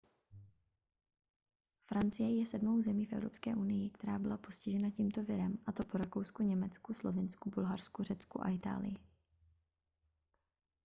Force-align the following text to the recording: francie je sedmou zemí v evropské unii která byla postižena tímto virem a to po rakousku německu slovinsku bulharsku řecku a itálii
francie 1.89 2.29
je 2.39 2.45
sedmou 2.45 2.81
zemí 2.81 3.05
v 3.05 3.13
evropské 3.13 3.55
unii 3.55 3.89
která 3.89 4.19
byla 4.19 4.37
postižena 4.37 4.89
tímto 4.89 5.23
virem 5.23 5.57
a 5.65 5.71
to 5.71 5.83
po 5.85 5.97
rakousku 5.97 6.43
německu 6.43 6.93
slovinsku 6.93 7.49
bulharsku 7.49 8.03
řecku 8.03 8.43
a 8.45 8.49
itálii 8.49 8.97